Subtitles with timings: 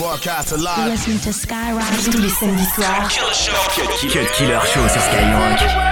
[0.00, 0.54] Broadcast.
[0.86, 3.06] Listen to Skyrock tous les samedis soirs.
[4.08, 5.89] Cut Killer Show sur Skyrock.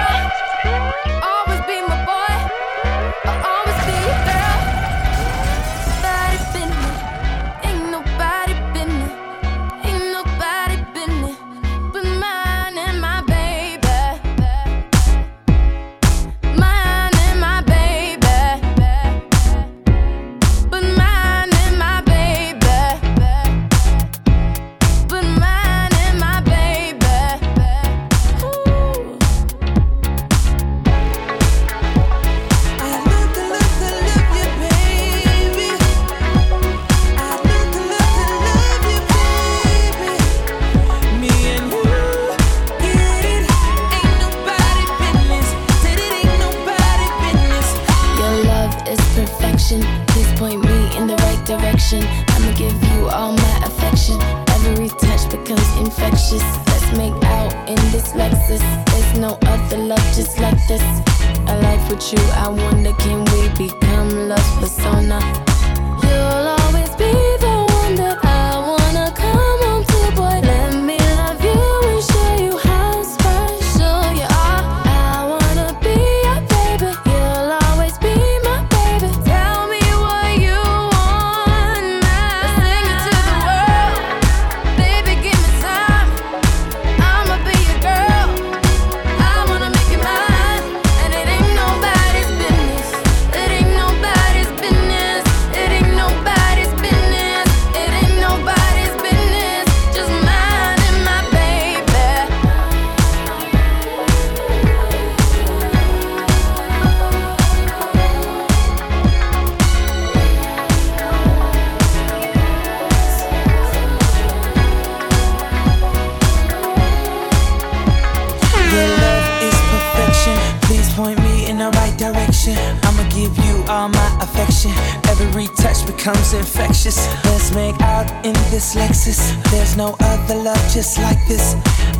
[122.57, 124.73] I'ma give you all my affection.
[125.09, 126.98] Every touch becomes infectious.
[127.25, 129.20] Let's make out in this Lexus.
[129.50, 131.54] There's no other love just like this.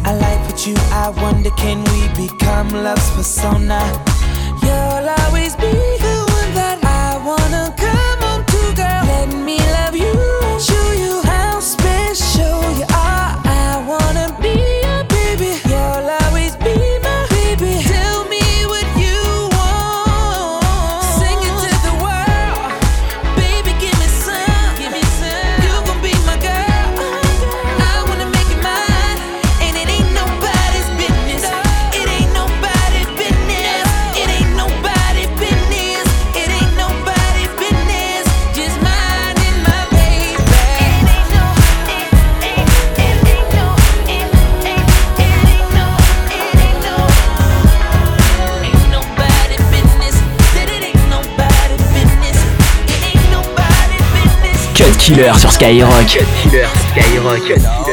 [0.05, 3.81] I like what you, I wonder can we become love's persona?
[4.63, 6.08] You'll always be
[55.09, 56.19] Killer sur Skyrock.
[56.93, 57.88] Skyrock.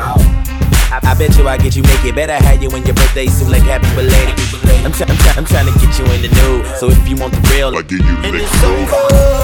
[0.92, 2.33] I, I bet you I get you make it better.
[2.33, 4.36] Had you when your birthday seem like happy belated.
[4.86, 6.77] I'm, t- I'm, t- I'm trying to get you in the nude.
[6.77, 9.44] So if you want the real, I give you the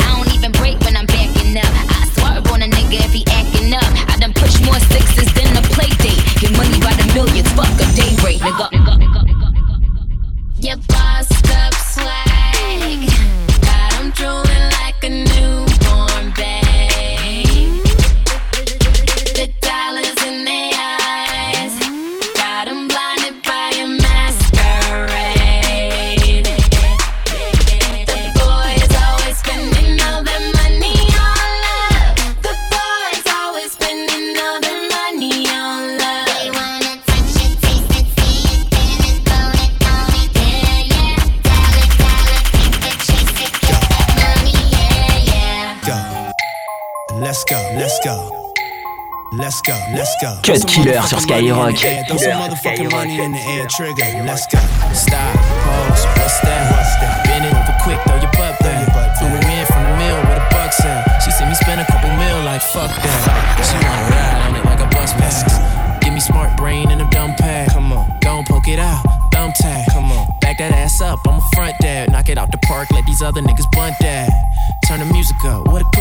[50.41, 51.77] Cut Throw some killer sur the Skyrock.
[51.77, 52.97] Throw some Killer, motherfucking Skyrock.
[52.97, 54.09] money in the air, trigger.
[54.25, 54.57] Let's go.
[54.89, 56.65] Stop, pause, what's that?
[56.73, 57.21] What's that?
[57.29, 58.89] Bend it over quick, throw your butt back.
[59.21, 61.21] Threw her in from the mill with a buck at.
[61.21, 63.21] She see me spend a couple mil, like fuck that.
[63.61, 65.45] She wanna ride on it like a bus pass.
[66.01, 67.69] Give me smart brain and a dumb pad.
[67.69, 68.09] Come on.
[68.25, 69.85] Gon' poke it out, thumb tag.
[69.93, 70.25] Come on.
[70.41, 72.09] Back that ass up, I'm a front dad.
[72.09, 74.33] Knock it out the park, let these other niggas bunt that.
[74.89, 76.00] Turn the music up, where the club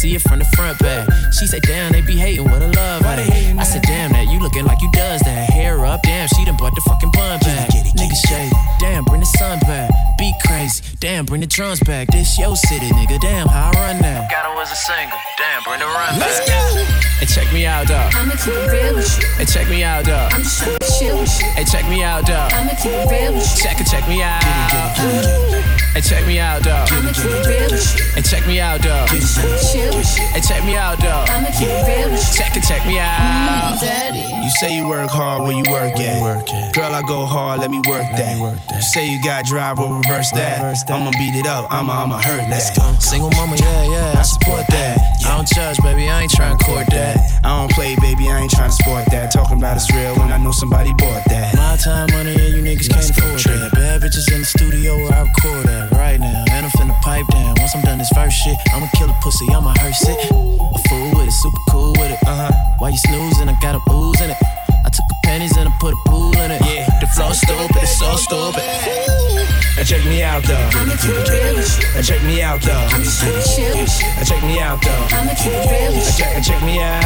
[0.00, 1.06] see it from the front back.
[1.30, 3.58] She said, damn, they be hating, what a love Why they at.
[3.58, 3.88] I said, that?
[3.88, 5.50] damn, that you looking like you does that.
[5.50, 7.68] Hair up, damn, she done bought the fucking bun back.
[7.68, 9.90] get it, Nigga it, shade, damn, bring the sun back.
[10.16, 12.08] Be crazy, damn, bring the drums back.
[12.08, 14.26] This your city, nigga, damn, how I run now.
[14.30, 16.69] Got her was a single, damn, bring the run back.
[17.20, 18.14] Hey, check me out, dog.
[18.16, 19.28] I'ma keep it real with you.
[19.36, 20.32] Hey, check me out, dog.
[20.32, 21.46] I'm just trying to chill with you.
[21.52, 22.50] Hey, check me out, dog.
[22.54, 23.62] I'ma keep it real with you.
[23.62, 24.40] Check it, check me out.
[24.40, 26.88] Hey, check me out, dog.
[26.90, 28.04] I'ma keep it real with you.
[28.16, 29.10] Hey, check me out, dog.
[29.10, 30.24] I'm just trying to chill with you.
[30.32, 31.28] Hey, check me out, dog.
[31.28, 32.40] I'ma keep it real with you.
[32.40, 33.20] Check it, check me out.
[33.20, 34.24] Mm, daddy.
[34.24, 36.72] You say you work hard where you work at.
[36.72, 38.40] Girl, I go hard, let me work that.
[38.40, 40.88] You say you got drive, we'll reverse that.
[40.88, 43.02] I'ma beat it up, I'ma, I'ma hurt that.
[43.02, 45.09] Single mama, yeah, yeah, I support that.
[45.26, 47.16] I don't judge, baby, I ain't trying to court that.
[47.44, 49.30] I don't play, baby, I ain't trying to sport that.
[49.30, 51.54] Talking about it's real when I know somebody bought that.
[51.56, 53.72] My time, money, yeah, you niggas can't afford that.
[53.72, 56.44] Bad bitches in the studio where I record at right now.
[56.50, 57.54] And I'm finna pipe down.
[57.58, 60.18] Once I'm done this first shit, I'ma kill a pussy, I'ma hearse it.
[60.30, 62.18] A fool with it, super cool with it.
[62.26, 62.52] Uh huh.
[62.78, 63.48] Why you snoozing?
[63.48, 64.36] I got a booze in it.
[65.20, 66.60] I took the pennies and I put a pool in it.
[66.64, 67.00] Yeah.
[67.00, 68.64] The flow stupid, it's so stupid.
[69.76, 70.70] Now check me out though.
[70.74, 71.88] I'ma keep it real with you.
[71.94, 72.88] Now check me out though.
[72.92, 74.08] I'm just trying to chill with you.
[74.16, 75.16] Now check me out though.
[75.16, 76.24] I'ma keep it real with you.
[76.24, 77.02] Check, check me out.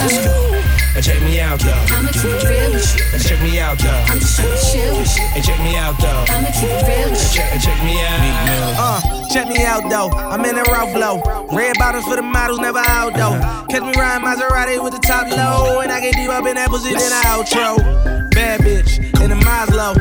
[0.00, 0.50] Let's go.
[0.94, 1.94] Now check me out though.
[1.96, 3.04] I'ma keep it real with you.
[3.12, 4.04] Now check me out though.
[4.10, 5.24] I'm just trying to chill with you.
[5.32, 6.24] Hey, check me out though.
[6.28, 7.30] I'ma keep it real with you.
[7.32, 9.04] Check, check me out.
[9.04, 10.10] Uh, check me out though.
[10.10, 11.22] I'm in a rough flow.
[11.52, 13.34] Red bottoms for the models, never out though.
[13.34, 13.66] Uh-huh.
[13.70, 15.80] Catch me riding Maserati with the top low.
[15.80, 18.30] And I get deep up in that pussy, then I outro.
[18.30, 19.94] Bad bitch in a Maslow.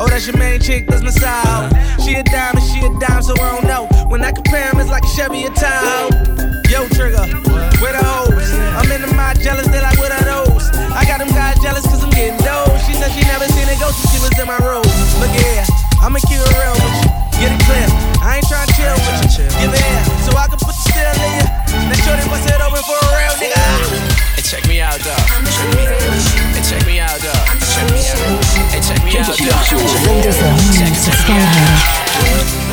[0.00, 1.70] Oh, that's your main chick, that's my side.
[2.02, 3.86] She a dime and she a dime, so I don't know.
[4.08, 6.08] When I compare compare 'em, it's like a Chevy or Tahoe.
[6.70, 7.26] Yo, trigger,
[7.80, 8.50] where the hoes?
[8.78, 10.70] I'm in the mind jealous, they like, what are those?
[10.94, 12.66] I got them guys jealous cause I'm getting dough.
[12.86, 14.86] She said she never seen a ghost since she was in my room.
[15.20, 15.66] Look at here,
[16.00, 17.25] I'ma keep it real you.
[17.36, 17.84] Get it clear,
[18.24, 19.44] I ain't tryna chill with you.
[19.60, 21.46] Give it here, so I can put the steel in you.
[21.84, 23.60] Now shorty bust it open for a real nigga.
[24.32, 25.20] Hey, check me out, dog.
[25.36, 26.40] I'ma keep it real with you.
[26.56, 27.36] Hey, check me out, dog.
[27.52, 28.64] I'm just trying to chill with you.
[28.72, 29.68] Hey, check me out, killer dog.
[29.68, 32.06] sur 22h minuit sur Skyrock.
[32.16, 32.65] Fresh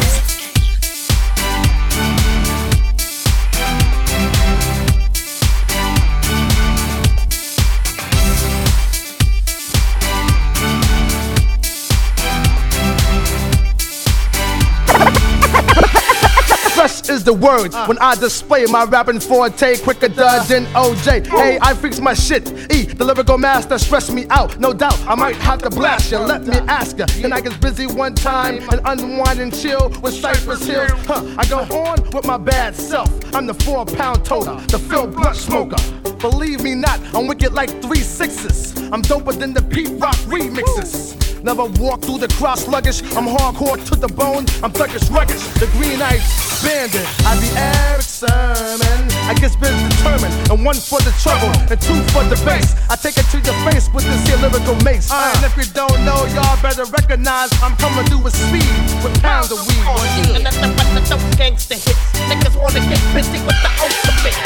[17.23, 21.27] is the word when I display my rapping forte quicker than OJ.
[21.27, 22.49] Hey, I fix my shit.
[22.71, 24.59] E, the lyrical master, stress me out.
[24.59, 26.19] No doubt, I might have to blast you.
[26.19, 27.05] Let me ask you.
[27.21, 30.87] Then I get busy one time and unwind and chill with Cypress Hill.
[31.07, 33.09] Huh, I go on with my bad self.
[33.33, 35.81] I'm the four pound toter, the Phil Blunt smoker.
[36.19, 38.75] Believe me not, I'm wicked like three sixes.
[38.91, 41.32] I'm doper than the Pete Rock remixes.
[41.43, 43.03] Never walk through the cross sluggish.
[43.19, 44.47] I'm hardcore to the bone.
[44.63, 45.43] I'm thuggish ruggish.
[45.59, 46.23] The green eyes
[46.63, 47.03] bandit.
[47.27, 48.99] I be Erick Sermon.
[49.27, 50.31] I guess been determined.
[50.47, 52.79] And one for the trouble and two for the bass.
[52.87, 55.11] I take it to your face with this here lyrical mace.
[55.11, 55.35] Uh.
[55.35, 58.63] and if you don't know, y'all better recognize I'm coming through with speed
[59.03, 59.83] with pounds of weed.
[59.83, 59.99] Oh,
[60.31, 61.99] and that's the rest of those gangster hits.
[62.31, 64.39] Niggas wanna get busy with the ultimate.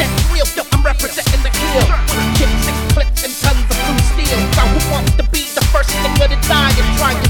[0.00, 1.84] Get real dope, I'm representing the hill.
[2.08, 4.40] With kicks and clips and tons of blue steel.
[4.56, 5.37] So who wants to be
[5.72, 7.27] first nigga to die and try to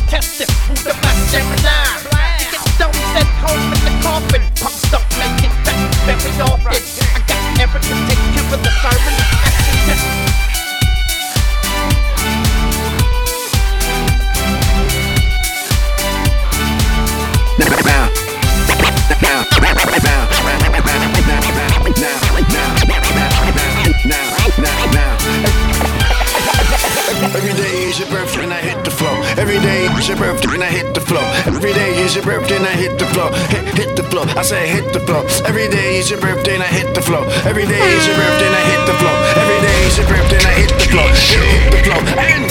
[30.09, 31.21] is your birthday and I hit the flow.
[31.45, 33.31] Every day is your birthday and I hit the flow.
[33.53, 34.23] Hit, hit the flow.
[34.37, 35.23] I say hit the flow.
[35.45, 37.25] Every day is your birthday and I hit the flow.
[37.45, 39.17] Every day is your birthday and I hit the flow.
[39.43, 41.09] Every day is your birthday and I hit the flow.
[41.09, 42.01] Hit, hit the flow.
[42.17, 42.49] And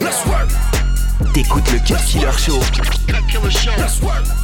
[0.00, 0.50] let's work.
[1.32, 3.72] T'écoutes le Cut Killer Show.
[3.78, 4.39] Let's work.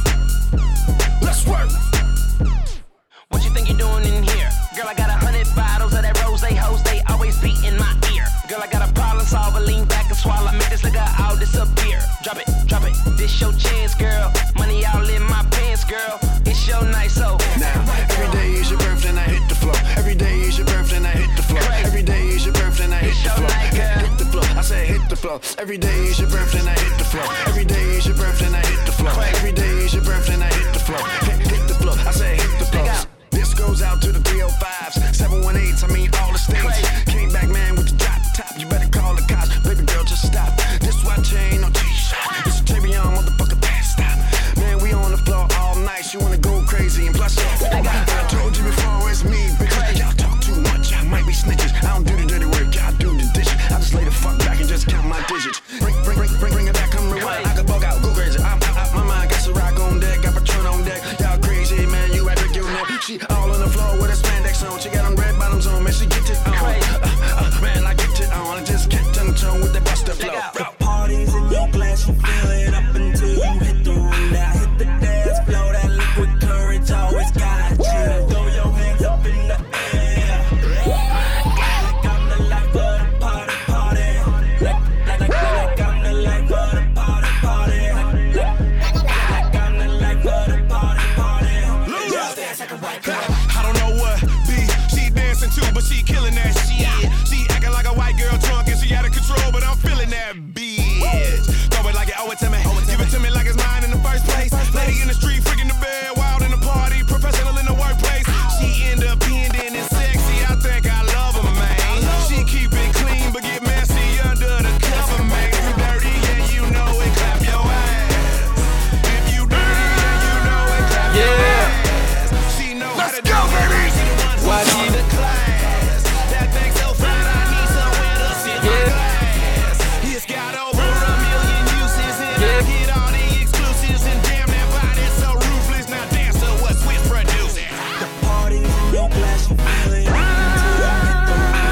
[13.41, 13.41] It.
[13.41, 14.31] This your chance, girl.
[14.57, 16.19] Money all in my pants, girl.
[16.45, 19.73] It's your night, so Now, every day is your birthday and I hit the flow.
[19.97, 21.59] Every day is your birthday and I hit the flow.
[21.85, 23.47] Every day is your birthday and I hit the flow.
[23.47, 24.57] Hit, hit the flow.
[24.57, 25.41] I say hit the flow.
[25.57, 27.07] Every day is your birthday and I hit the.
[27.47, 27.56] Every
[55.79, 56.56] Bring, bring, bring, bring,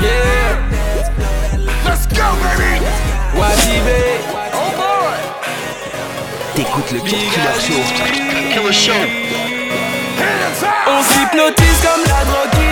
[0.01, 0.55] Yeah.
[1.85, 2.85] Let's go, baby.
[3.37, 3.99] Wajibé.
[4.53, 5.17] Oh boy.
[6.55, 7.81] T'écoutes le Killer Show.
[8.53, 8.93] Killer show.
[10.87, 12.64] On s'hypnotise comme la drogue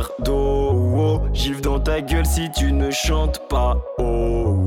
[0.00, 0.70] verre d'eau.
[0.96, 3.76] Oh, Gifle dans ta gueule si tu ne chantes pas.
[3.98, 4.04] Oh,
[4.46, 4.59] oh.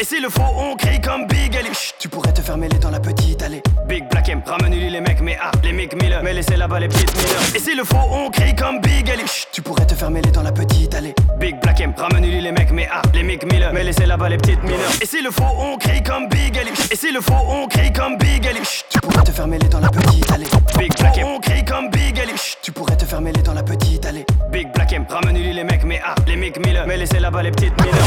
[0.00, 1.68] Et s'il le faut, on crie comme Big Ali.
[1.74, 3.62] Chut, tu pourrais te fermer les dans la petite allée.
[3.86, 6.22] Big Black M, ramène-lui les mecs, mais ah, les mecs Miller.
[6.22, 7.42] Mais laissez là-bas les petites Miller.
[7.54, 9.26] Et s'il le faut, on crie comme Big Ali.
[9.26, 11.14] Chut, tu pourrais te fermer les dans la petite allée.
[11.38, 13.74] Big Black M, ramène-lui les mecs, mais ah, les mecs Miller.
[13.74, 14.90] Mais laissez là-bas les petites Miller.
[15.02, 16.70] Et s'il le faut, on crie comme Big Ali.
[16.90, 18.64] Et s'il le faut, on crie comme Big Ali.
[18.64, 20.46] Chut, tu pourrais te fermer les dans la petite allée.
[20.78, 22.32] Big Black M, on crie comme Big Ali.
[22.38, 24.24] Chut, tu pourrais te fermer les dans la petite allée.
[24.50, 26.86] Big Black M, ramène-lui les mecs, mais ah, les mecs Miller.
[26.86, 28.06] Mais laissez là-bas les petites Miller.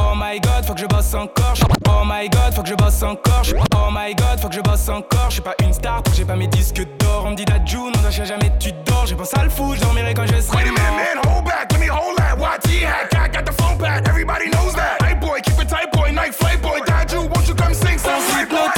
[0.00, 1.54] Oh my god, faut que je bosse encore.
[1.88, 3.42] Oh my god, faut que je bosse encore.
[3.74, 5.26] Oh my god, faut que je bosse encore.
[5.28, 7.24] Je suis pas une star, j'ai pas mes disques d'or.
[7.26, 9.06] On me dit Dajun, on doit jamais tu dors.
[9.06, 11.32] J'ai pensé à le fou, je dormirai quand je serai Wait a minute, man.
[11.32, 11.72] Hold back.
[11.72, 12.36] Let me hold that.
[12.38, 13.14] YT hack.
[13.14, 14.06] I got the phone back.
[14.08, 15.02] Everybody knows that.
[15.02, 16.10] Hey boy, keep it tight, boy.
[16.12, 16.80] Night flight, boy.
[16.80, 18.73] Daju, won't you come sing On some boy?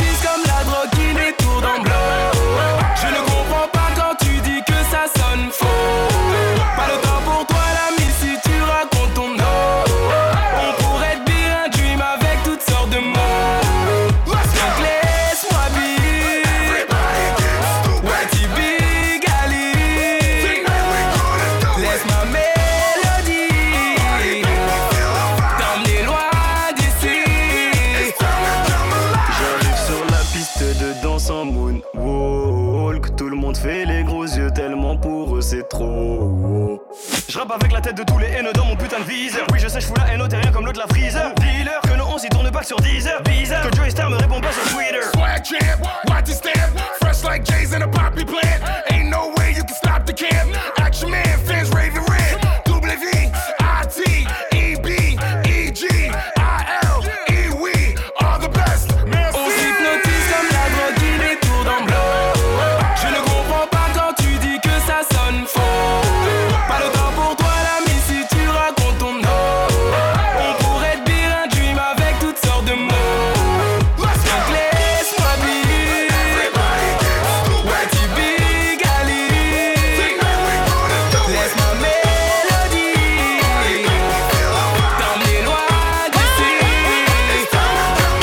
[37.36, 39.46] Je rappe avec la tête de tous les haineux dans mon putain de viseur.
[39.52, 41.34] Oui, je sais, je fous la haine au terrien comme l'autre la freezer.
[41.34, 43.22] Dealer, que nos 11 y tourne pas sur 10 heures.
[43.24, 45.02] Bizarre que Joey Star me répond pas sur Twitter.
[45.12, 46.72] Swag champ, watch it stamp.
[46.98, 48.62] Fresh like J's in a poppy plant.
[48.90, 50.48] Ain't no way you can stop the camp.
[50.78, 52.05] Action man, fans raving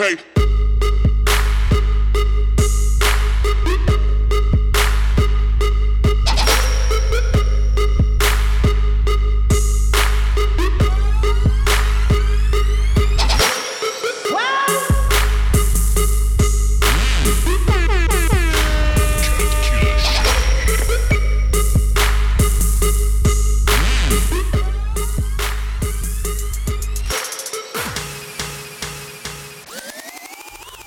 [0.00, 0.29] Okay.